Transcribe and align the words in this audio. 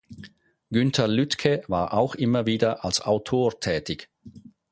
Günter 0.71 1.07
Lüdke 1.07 1.61
war 1.67 1.93
auch 1.93 2.15
immer 2.15 2.47
wieder 2.47 2.83
als 2.83 3.01
Autor 3.01 3.59
tätig. 3.59 4.09